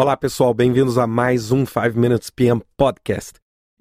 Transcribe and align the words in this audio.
Olá, 0.00 0.16
pessoal, 0.16 0.54
bem-vindos 0.54 0.96
a 0.96 1.08
mais 1.08 1.50
um 1.50 1.66
5 1.66 1.98
Minutes 1.98 2.30
PM 2.30 2.62
Podcast. 2.76 3.32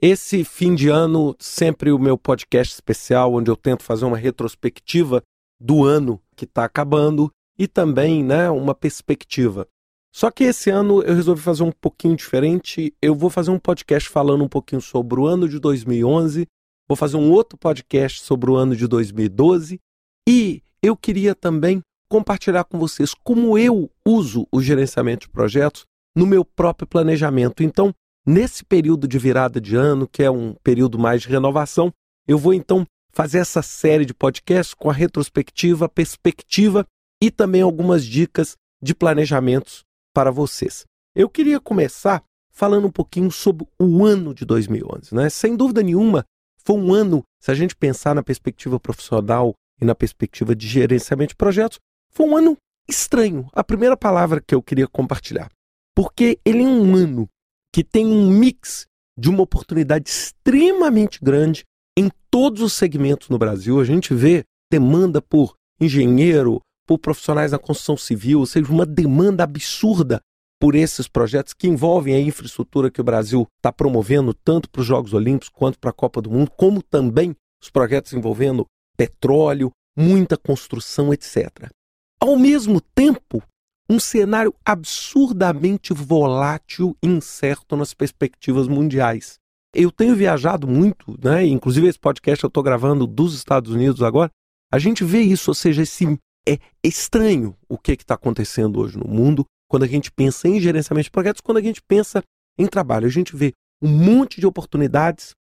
Esse 0.01 0.43
fim 0.43 0.73
de 0.73 0.89
ano, 0.89 1.35
sempre 1.37 1.91
o 1.91 1.99
meu 1.99 2.17
podcast 2.17 2.73
especial, 2.73 3.35
onde 3.35 3.51
eu 3.51 3.55
tento 3.55 3.83
fazer 3.83 4.03
uma 4.03 4.17
retrospectiva 4.17 5.21
do 5.61 5.85
ano 5.85 6.19
que 6.35 6.45
está 6.45 6.65
acabando 6.65 7.29
e 7.55 7.67
também 7.67 8.23
né, 8.23 8.49
uma 8.49 8.73
perspectiva. 8.73 9.67
Só 10.11 10.31
que 10.31 10.45
esse 10.45 10.71
ano 10.71 11.03
eu 11.03 11.13
resolvi 11.13 11.43
fazer 11.43 11.61
um 11.61 11.71
pouquinho 11.71 12.15
diferente. 12.15 12.91
Eu 12.99 13.13
vou 13.13 13.29
fazer 13.29 13.51
um 13.51 13.59
podcast 13.59 14.09
falando 14.09 14.43
um 14.43 14.49
pouquinho 14.49 14.81
sobre 14.81 15.19
o 15.19 15.27
ano 15.27 15.47
de 15.47 15.59
2011, 15.59 16.47
vou 16.89 16.95
fazer 16.95 17.17
um 17.17 17.29
outro 17.29 17.59
podcast 17.59 18.21
sobre 18.21 18.49
o 18.49 18.55
ano 18.55 18.75
de 18.75 18.87
2012 18.87 19.79
e 20.27 20.63
eu 20.81 20.97
queria 20.97 21.35
também 21.35 21.79
compartilhar 22.09 22.63
com 22.63 22.79
vocês 22.79 23.13
como 23.13 23.55
eu 23.55 23.87
uso 24.03 24.47
o 24.51 24.63
gerenciamento 24.63 25.27
de 25.27 25.31
projetos 25.31 25.85
no 26.17 26.25
meu 26.25 26.43
próprio 26.43 26.87
planejamento. 26.87 27.61
Então, 27.61 27.93
nesse 28.25 28.65
período 28.65 29.07
de 29.07 29.19
virada 29.19 29.61
de 29.61 29.75
ano, 29.75 30.07
que 30.07 30.23
é 30.23 30.31
um 30.31 30.55
período 30.63 30.97
mais 30.97 31.21
de 31.21 31.27
renovação, 31.27 31.93
eu 32.27 32.39
vou 32.39 32.55
então 32.55 32.87
fazer 33.11 33.37
essa 33.37 33.61
série 33.61 34.03
de 34.03 34.15
podcasts 34.15 34.73
com 34.73 34.89
a 34.89 34.93
retrospectiva, 34.93 35.87
perspectiva 35.87 36.83
e 37.21 37.29
também 37.29 37.61
algumas 37.61 38.03
dicas 38.03 38.57
de 38.81 38.95
planejamentos 38.95 39.83
para 40.11 40.31
vocês. 40.31 40.85
Eu 41.15 41.29
queria 41.29 41.59
começar 41.59 42.23
falando 42.51 42.87
um 42.87 42.91
pouquinho 42.91 43.29
sobre 43.29 43.67
o 43.79 44.03
ano 44.03 44.33
de 44.33 44.43
2011. 44.43 45.13
Né? 45.13 45.29
Sem 45.29 45.55
dúvida 45.55 45.83
nenhuma, 45.83 46.25
foi 46.65 46.77
um 46.77 46.91
ano, 46.91 47.23
se 47.39 47.51
a 47.51 47.53
gente 47.53 47.75
pensar 47.75 48.15
na 48.15 48.23
perspectiva 48.23 48.79
profissional 48.79 49.53
e 49.79 49.85
na 49.85 49.93
perspectiva 49.93 50.55
de 50.55 50.67
gerenciamento 50.67 51.29
de 51.29 51.35
projetos, 51.35 51.77
foi 52.09 52.25
um 52.25 52.35
ano 52.35 52.57
estranho. 52.89 53.47
A 53.53 53.63
primeira 53.63 53.95
palavra 53.95 54.41
que 54.41 54.55
eu 54.55 54.63
queria 54.63 54.87
compartilhar 54.87 55.51
porque 55.97 56.37
ele 56.45 56.61
é 56.61 56.67
um 56.67 56.93
ano 56.93 57.27
que 57.73 57.83
tem 57.83 58.05
um 58.05 58.29
mix 58.29 58.85
de 59.17 59.31
uma 59.31 59.41
oportunidade 59.41 60.07
extremamente 60.07 61.17
grande 61.19 61.65
em 61.97 62.11
todos 62.29 62.61
os 62.61 62.73
segmentos 62.73 63.29
no 63.29 63.39
Brasil. 63.39 63.79
A 63.79 63.83
gente 63.83 64.13
vê 64.13 64.43
demanda 64.71 65.23
por 65.23 65.55
engenheiro, 65.81 66.61
por 66.87 66.99
profissionais 66.99 67.49
da 67.49 67.57
construção 67.57 67.97
civil, 67.97 68.41
ou 68.41 68.45
seja, 68.45 68.71
uma 68.71 68.85
demanda 68.85 69.43
absurda 69.43 70.21
por 70.61 70.75
esses 70.75 71.07
projetos 71.07 71.55
que 71.55 71.67
envolvem 71.67 72.13
a 72.13 72.21
infraestrutura 72.21 72.91
que 72.91 73.01
o 73.01 73.03
Brasil 73.03 73.47
está 73.57 73.71
promovendo, 73.71 74.35
tanto 74.35 74.69
para 74.69 74.81
os 74.81 74.85
Jogos 74.85 75.15
Olímpicos 75.15 75.49
quanto 75.49 75.79
para 75.79 75.89
a 75.89 75.93
Copa 75.93 76.21
do 76.21 76.29
Mundo, 76.29 76.51
como 76.51 76.83
também 76.83 77.35
os 77.59 77.71
projetos 77.71 78.13
envolvendo 78.13 78.67
petróleo, 78.95 79.71
muita 79.97 80.37
construção, 80.37 81.11
etc. 81.11 81.71
Ao 82.19 82.37
mesmo 82.37 82.81
tempo, 82.81 83.41
um 83.89 83.99
cenário 83.99 84.53
absurdamente 84.65 85.93
volátil 85.93 86.95
e 87.01 87.07
incerto 87.07 87.75
nas 87.75 87.93
perspectivas 87.93 88.67
mundiais. 88.67 89.39
Eu 89.73 89.91
tenho 89.91 90.15
viajado 90.15 90.67
muito, 90.67 91.17
né? 91.23 91.45
Inclusive 91.45 91.87
esse 91.87 91.99
podcast 91.99 92.43
eu 92.43 92.47
estou 92.47 92.63
gravando 92.63 93.05
dos 93.05 93.33
Estados 93.33 93.71
Unidos 93.71 94.01
agora. 94.01 94.31
A 94.71 94.79
gente 94.79 95.03
vê 95.03 95.21
isso, 95.21 95.51
ou 95.51 95.55
seja, 95.55 95.83
esse 95.83 96.19
é 96.47 96.59
estranho 96.83 97.55
o 97.67 97.77
que 97.77 97.91
está 97.93 98.15
acontecendo 98.15 98.79
hoje 98.79 98.97
no 98.97 99.07
mundo 99.07 99.45
quando 99.69 99.83
a 99.83 99.87
gente 99.87 100.11
pensa 100.11 100.47
em 100.47 100.59
gerenciamento 100.59 101.05
de 101.05 101.11
projetos, 101.11 101.41
quando 101.41 101.57
a 101.57 101.61
gente 101.61 101.81
pensa 101.81 102.23
em 102.57 102.65
trabalho. 102.65 103.05
A 103.05 103.11
gente 103.11 103.35
vê 103.35 103.53
um 103.81 103.89
monte 103.89 104.39
de 104.39 104.47
oportunidades. 104.47 105.35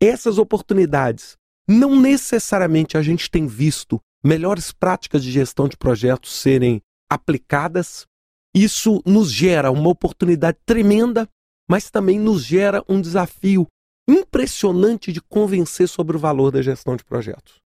Essas 0.00 0.38
oportunidades 0.38 1.36
não 1.68 1.98
necessariamente 1.98 2.96
a 2.96 3.02
gente 3.02 3.30
tem 3.30 3.46
visto 3.46 4.00
melhores 4.24 4.72
práticas 4.72 5.22
de 5.22 5.30
gestão 5.30 5.68
de 5.68 5.76
projetos 5.76 6.32
serem 6.32 6.80
aplicadas. 7.10 8.06
Isso 8.54 9.02
nos 9.04 9.30
gera 9.30 9.70
uma 9.70 9.88
oportunidade 9.88 10.58
tremenda, 10.64 11.28
mas 11.68 11.90
também 11.90 12.18
nos 12.18 12.44
gera 12.44 12.84
um 12.88 13.00
desafio 13.00 13.66
impressionante 14.08 15.12
de 15.12 15.20
convencer 15.20 15.88
sobre 15.88 16.16
o 16.16 16.20
valor 16.20 16.50
da 16.50 16.62
gestão 16.62 16.96
de 16.96 17.04
projetos. 17.04 17.60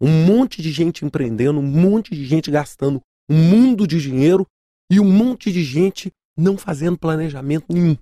Um 0.00 0.26
monte 0.26 0.60
de 0.60 0.72
gente 0.72 1.04
empreendendo, 1.04 1.60
um 1.60 1.62
monte 1.62 2.14
de 2.14 2.24
gente 2.24 2.50
gastando 2.50 3.00
um 3.30 3.36
mundo 3.36 3.86
de 3.86 4.00
dinheiro 4.00 4.46
e 4.90 5.00
um 5.00 5.10
monte 5.10 5.52
de 5.52 5.62
gente 5.62 6.10
não 6.36 6.58
fazendo 6.58 6.98
planejamento 6.98 7.66
nenhum. 7.72 7.96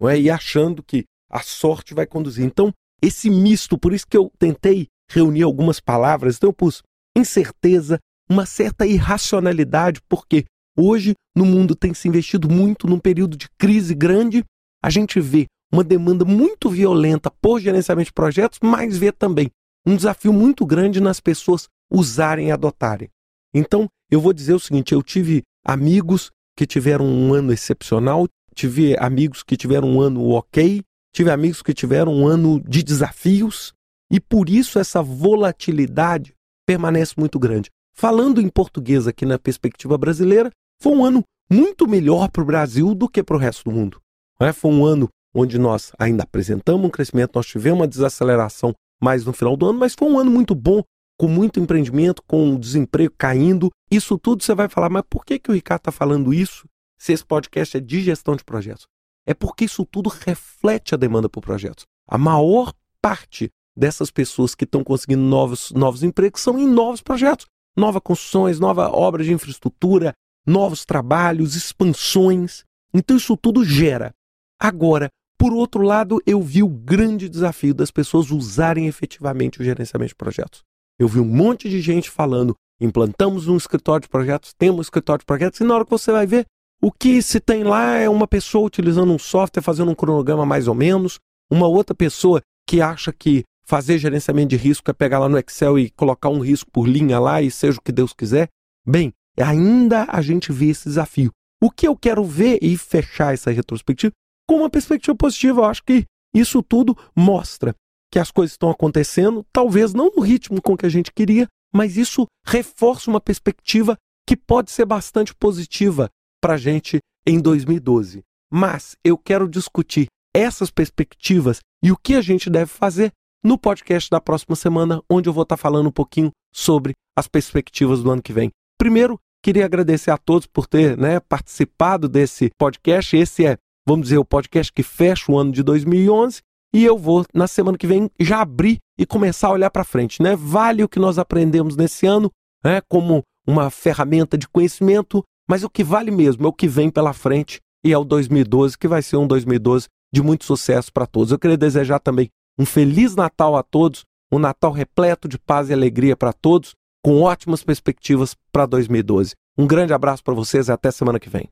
Não 0.00 0.08
é? 0.08 0.20
E 0.20 0.30
achando 0.30 0.82
que 0.82 1.04
a 1.30 1.42
sorte 1.42 1.94
vai 1.94 2.06
conduzir. 2.06 2.44
Então, 2.44 2.72
esse 3.02 3.30
misto, 3.30 3.78
por 3.78 3.92
isso 3.92 4.06
que 4.06 4.16
eu 4.16 4.30
tentei 4.38 4.86
reunir 5.10 5.42
algumas 5.42 5.80
palavras, 5.80 6.36
então 6.36 6.50
eu 6.50 6.54
pus 6.54 6.82
incerteza, 7.16 7.98
uma 8.30 8.46
certa 8.46 8.86
irracionalidade, 8.86 10.00
porque 10.08 10.44
hoje 10.76 11.14
no 11.36 11.44
mundo 11.44 11.74
tem 11.74 11.92
se 11.94 12.08
investido 12.08 12.48
muito 12.48 12.86
num 12.86 12.98
período 12.98 13.36
de 13.36 13.48
crise 13.58 13.94
grande, 13.94 14.44
a 14.82 14.90
gente 14.90 15.20
vê 15.20 15.46
uma 15.72 15.82
demanda 15.82 16.24
muito 16.24 16.68
violenta 16.68 17.30
por 17.40 17.60
gerenciamento 17.60 18.06
de 18.06 18.12
projetos, 18.12 18.58
mas 18.62 18.96
vê 18.96 19.10
também 19.10 19.50
um 19.86 19.96
desafio 19.96 20.32
muito 20.32 20.66
grande 20.66 21.00
nas 21.00 21.20
pessoas 21.20 21.68
usarem 21.90 22.48
e 22.48 22.50
adotarem. 22.50 23.08
Então, 23.54 23.88
eu 24.10 24.20
vou 24.20 24.32
dizer 24.32 24.54
o 24.54 24.60
seguinte: 24.60 24.92
eu 24.92 25.02
tive 25.02 25.42
amigos 25.64 26.30
que 26.56 26.66
tiveram 26.66 27.06
um 27.06 27.32
ano 27.32 27.52
excepcional, 27.52 28.28
tive 28.54 28.96
amigos 28.98 29.42
que 29.42 29.56
tiveram 29.56 29.88
um 29.88 30.00
ano 30.00 30.28
ok, 30.30 30.82
tive 31.14 31.30
amigos 31.30 31.62
que 31.62 31.72
tiveram 31.72 32.14
um 32.14 32.26
ano 32.26 32.60
de 32.60 32.82
desafios, 32.82 33.72
e 34.10 34.20
por 34.20 34.48
isso 34.48 34.78
essa 34.78 35.02
volatilidade 35.02 36.34
permanece 36.66 37.14
muito 37.16 37.38
grande. 37.38 37.70
Falando 37.92 38.40
em 38.40 38.48
português 38.48 39.06
aqui 39.06 39.24
na 39.24 39.38
perspectiva 39.38 39.96
brasileira, 39.98 40.50
foi 40.80 40.92
um 40.92 41.04
ano 41.04 41.22
muito 41.50 41.86
melhor 41.86 42.30
para 42.30 42.42
o 42.42 42.46
Brasil 42.46 42.94
do 42.94 43.08
que 43.08 43.22
para 43.22 43.36
o 43.36 43.38
resto 43.38 43.64
do 43.64 43.70
mundo. 43.70 44.00
É? 44.40 44.52
Foi 44.52 44.70
um 44.72 44.84
ano 44.84 45.08
onde 45.34 45.58
nós 45.58 45.92
ainda 45.98 46.24
apresentamos 46.24 46.86
um 46.86 46.90
crescimento, 46.90 47.32
nós 47.34 47.46
tivemos 47.46 47.80
uma 47.80 47.88
desaceleração 47.88 48.74
mais 49.00 49.24
no 49.24 49.32
final 49.32 49.56
do 49.56 49.66
ano, 49.66 49.78
mas 49.78 49.94
foi 49.94 50.08
um 50.08 50.18
ano 50.18 50.30
muito 50.30 50.54
bom, 50.54 50.82
com 51.18 51.28
muito 51.28 51.60
empreendimento, 51.60 52.22
com 52.26 52.54
o 52.54 52.58
desemprego 52.58 53.14
caindo. 53.16 53.70
Isso 53.90 54.18
tudo 54.18 54.42
você 54.42 54.54
vai 54.54 54.68
falar, 54.68 54.88
mas 54.88 55.04
por 55.08 55.24
que, 55.24 55.38
que 55.38 55.50
o 55.50 55.54
Ricardo 55.54 55.80
está 55.80 55.92
falando 55.92 56.32
isso 56.32 56.66
se 56.98 57.12
esse 57.12 57.24
podcast 57.24 57.76
é 57.76 57.80
de 57.80 58.00
gestão 58.00 58.34
de 58.34 58.44
projetos? 58.44 58.86
É 59.26 59.34
porque 59.34 59.64
isso 59.64 59.84
tudo 59.84 60.08
reflete 60.08 60.94
a 60.94 60.98
demanda 60.98 61.28
por 61.28 61.40
projetos. 61.40 61.84
A 62.08 62.18
maior 62.18 62.72
parte 63.00 63.50
dessas 63.76 64.10
pessoas 64.10 64.54
que 64.54 64.64
estão 64.64 64.82
conseguindo 64.82 65.22
novos, 65.22 65.70
novos 65.72 66.02
empregos 66.02 66.40
são 66.40 66.58
em 66.58 66.66
novos 66.66 67.00
projetos 67.00 67.46
novas 67.76 68.02
construções, 68.02 68.60
nova 68.60 68.88
obra 68.90 69.24
de 69.24 69.32
infraestrutura, 69.32 70.12
novos 70.46 70.84
trabalhos, 70.84 71.54
expansões. 71.54 72.64
Então 72.92 73.16
isso 73.16 73.36
tudo 73.36 73.64
gera. 73.64 74.12
Agora, 74.60 75.08
por 75.38 75.52
outro 75.52 75.82
lado, 75.82 76.22
eu 76.24 76.40
vi 76.40 76.62
o 76.62 76.68
grande 76.68 77.28
desafio 77.28 77.74
das 77.74 77.90
pessoas 77.90 78.30
usarem 78.30 78.86
efetivamente 78.86 79.60
o 79.60 79.64
gerenciamento 79.64 80.10
de 80.10 80.14
projetos. 80.16 80.62
Eu 80.98 81.08
vi 81.08 81.18
um 81.18 81.24
monte 81.24 81.68
de 81.68 81.80
gente 81.80 82.10
falando: 82.10 82.54
implantamos 82.80 83.48
um 83.48 83.56
escritório 83.56 84.02
de 84.02 84.08
projetos, 84.08 84.54
temos 84.56 84.78
um 84.78 84.82
escritório 84.82 85.20
de 85.20 85.26
projetos, 85.26 85.60
e 85.60 85.64
na 85.64 85.74
hora 85.74 85.84
que 85.84 85.90
você 85.90 86.12
vai 86.12 86.26
ver, 86.26 86.46
o 86.80 86.92
que 86.92 87.22
se 87.22 87.40
tem 87.40 87.64
lá 87.64 87.96
é 87.96 88.08
uma 88.08 88.26
pessoa 88.28 88.66
utilizando 88.66 89.12
um 89.12 89.18
software, 89.18 89.62
fazendo 89.62 89.90
um 89.90 89.94
cronograma 89.94 90.44
mais 90.44 90.68
ou 90.68 90.74
menos, 90.74 91.18
uma 91.50 91.66
outra 91.66 91.94
pessoa 91.94 92.40
que 92.68 92.80
acha 92.80 93.12
que 93.12 93.44
fazer 93.72 93.96
gerenciamento 93.96 94.50
de 94.50 94.56
risco 94.58 94.90
é 94.90 94.92
pegar 94.92 95.18
lá 95.18 95.30
no 95.30 95.38
Excel 95.38 95.78
e 95.78 95.88
colocar 95.88 96.28
um 96.28 96.40
risco 96.40 96.70
por 96.70 96.86
linha 96.86 97.18
lá 97.18 97.40
e 97.40 97.50
seja 97.50 97.78
o 97.78 97.82
que 97.82 97.90
Deus 97.90 98.12
quiser. 98.12 98.48
Bem, 98.86 99.14
ainda 99.40 100.04
a 100.10 100.20
gente 100.20 100.52
vê 100.52 100.66
esse 100.66 100.84
desafio. 100.84 101.30
O 101.58 101.70
que 101.70 101.88
eu 101.88 101.96
quero 101.96 102.22
ver 102.22 102.58
e 102.60 102.76
fechar 102.76 103.32
essa 103.32 103.50
retrospectiva 103.50 104.12
com 104.46 104.56
uma 104.56 104.68
perspectiva 104.68 105.16
positiva. 105.16 105.62
Eu 105.62 105.64
acho 105.64 105.82
que 105.84 106.04
isso 106.34 106.62
tudo 106.62 106.94
mostra 107.16 107.74
que 108.12 108.18
as 108.18 108.30
coisas 108.30 108.52
estão 108.52 108.68
acontecendo, 108.68 109.42
talvez 109.50 109.94
não 109.94 110.12
no 110.14 110.20
ritmo 110.20 110.60
com 110.60 110.76
que 110.76 110.84
a 110.84 110.90
gente 110.90 111.10
queria, 111.10 111.46
mas 111.74 111.96
isso 111.96 112.26
reforça 112.46 113.08
uma 113.08 113.22
perspectiva 113.22 113.96
que 114.28 114.36
pode 114.36 114.70
ser 114.70 114.84
bastante 114.84 115.34
positiva 115.34 116.10
para 116.42 116.54
a 116.54 116.58
gente 116.58 116.98
em 117.26 117.40
2012. 117.40 118.20
Mas 118.52 118.96
eu 119.02 119.16
quero 119.16 119.48
discutir 119.48 120.08
essas 120.34 120.70
perspectivas 120.70 121.60
e 121.82 121.90
o 121.90 121.96
que 121.96 122.14
a 122.14 122.20
gente 122.20 122.50
deve 122.50 122.70
fazer 122.70 123.12
no 123.42 123.58
podcast 123.58 124.08
da 124.08 124.20
próxima 124.20 124.54
semana, 124.54 125.02
onde 125.10 125.28
eu 125.28 125.32
vou 125.32 125.42
estar 125.42 125.56
falando 125.56 125.88
um 125.88 125.92
pouquinho 125.92 126.30
sobre 126.54 126.92
as 127.16 127.26
perspectivas 127.26 128.02
do 128.02 128.10
ano 128.10 128.22
que 128.22 128.32
vem. 128.32 128.50
Primeiro, 128.78 129.18
queria 129.42 129.64
agradecer 129.64 130.10
a 130.10 130.18
todos 130.18 130.46
por 130.46 130.66
ter 130.66 130.96
né, 130.96 131.18
participado 131.20 132.08
desse 132.08 132.50
podcast. 132.56 133.16
Esse 133.16 133.46
é, 133.46 133.56
vamos 133.86 134.04
dizer, 134.04 134.18
o 134.18 134.24
podcast 134.24 134.72
que 134.72 134.82
fecha 134.82 135.30
o 135.30 135.38
ano 135.38 135.52
de 135.52 135.62
2011. 135.62 136.40
E 136.74 136.84
eu 136.84 136.96
vou, 136.96 137.24
na 137.34 137.46
semana 137.46 137.76
que 137.76 137.86
vem, 137.86 138.10
já 138.18 138.40
abrir 138.40 138.78
e 138.98 139.04
começar 139.04 139.48
a 139.48 139.52
olhar 139.52 139.70
para 139.70 139.84
frente. 139.84 140.22
Né? 140.22 140.34
Vale 140.36 140.82
o 140.82 140.88
que 140.88 140.98
nós 140.98 141.18
aprendemos 141.18 141.76
nesse 141.76 142.06
ano 142.06 142.30
né, 142.64 142.80
como 142.88 143.22
uma 143.46 143.70
ferramenta 143.70 144.38
de 144.38 144.48
conhecimento, 144.48 145.22
mas 145.48 145.64
o 145.64 145.68
que 145.68 145.82
vale 145.82 146.10
mesmo 146.10 146.46
é 146.46 146.48
o 146.48 146.52
que 146.52 146.68
vem 146.68 146.88
pela 146.88 147.12
frente 147.12 147.60
e 147.84 147.92
é 147.92 147.98
o 147.98 148.04
2012, 148.04 148.78
que 148.78 148.86
vai 148.86 149.02
ser 149.02 149.16
um 149.16 149.26
2012 149.26 149.88
de 150.14 150.22
muito 150.22 150.44
sucesso 150.44 150.92
para 150.92 151.06
todos. 151.06 151.32
Eu 151.32 151.38
queria 151.38 151.56
desejar 151.56 151.98
também 151.98 152.30
um 152.58 152.66
feliz 152.66 153.14
Natal 153.14 153.56
a 153.56 153.62
todos, 153.62 154.04
um 154.30 154.38
Natal 154.38 154.72
repleto 154.72 155.28
de 155.28 155.38
paz 155.38 155.70
e 155.70 155.72
alegria 155.72 156.16
para 156.16 156.32
todos, 156.32 156.74
com 157.04 157.22
ótimas 157.22 157.62
perspectivas 157.62 158.36
para 158.52 158.66
2012. 158.66 159.34
Um 159.58 159.66
grande 159.66 159.92
abraço 159.92 160.22
para 160.22 160.34
vocês 160.34 160.68
e 160.68 160.72
até 160.72 160.90
semana 160.90 161.18
que 161.18 161.28
vem. 161.28 161.48